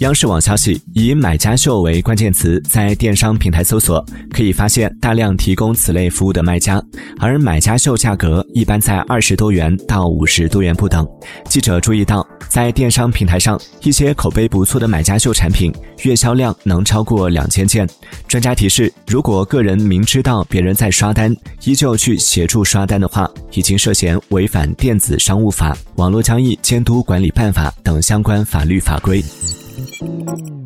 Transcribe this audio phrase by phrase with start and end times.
[0.00, 6.82] 央视网消息，以“买家秀”为关键词，在电商平台搜索，可以发现大量提供此类服务的卖家，
[7.20, 11.06] 而“买家秀”价格一般在二十多元到五十多元不等。
[11.48, 15.72] 记者注意到，在电商平台上，一些口碑不错的“买家秀”产品
[16.02, 17.88] 月销量能超过两千件。
[18.26, 29.22] 专家提示，如果个人明知道别人在刷单，依旧去协助刷单的话，已经涉嫌违反《电子商务法》《网络交易监督管理办法》等相关法律法规。
[29.76, 30.63] Thank you.